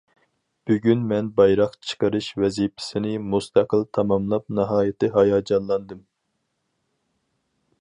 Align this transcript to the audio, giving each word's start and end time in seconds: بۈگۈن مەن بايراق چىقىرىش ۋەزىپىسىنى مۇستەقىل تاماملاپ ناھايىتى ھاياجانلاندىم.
بۈگۈن 0.69 1.01
مەن 1.09 1.27
بايراق 1.39 1.75
چىقىرىش 1.89 2.29
ۋەزىپىسىنى 2.43 3.11
مۇستەقىل 3.33 3.85
تاماملاپ 3.99 4.49
ناھايىتى 4.61 5.11
ھاياجانلاندىم. 5.19 6.01